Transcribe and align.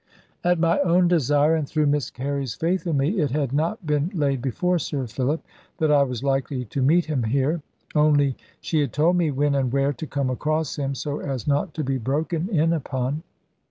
At 0.43 0.57
my 0.57 0.79
own 0.79 1.07
desire, 1.07 1.53
and 1.55 1.69
through 1.69 1.85
Miss 1.85 2.09
Carey's 2.09 2.55
faith 2.55 2.87
in 2.87 2.97
me, 2.97 3.19
it 3.21 3.29
had 3.29 3.53
not 3.53 3.85
been 3.85 4.09
laid 4.15 4.41
before 4.41 4.79
Sir 4.79 5.05
Philip 5.05 5.45
that 5.77 5.91
I 5.91 6.01
was 6.01 6.23
likely 6.23 6.65
to 6.65 6.81
meet 6.81 7.05
him 7.05 7.21
here; 7.21 7.61
only 7.93 8.35
she 8.61 8.79
had 8.81 8.93
told 8.93 9.15
me 9.15 9.29
when 9.29 9.53
and 9.53 9.71
where 9.71 9.93
to 9.93 10.07
come 10.07 10.31
across 10.31 10.77
him, 10.79 10.95
so 10.95 11.19
as 11.19 11.45
not 11.45 11.75
to 11.75 11.83
be 11.83 11.99
broken 11.99 12.49
in 12.49 12.73
upon. 12.73 13.21